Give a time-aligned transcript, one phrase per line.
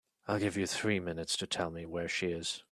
[0.27, 2.59] I'll give you three minutes to tell me where she is.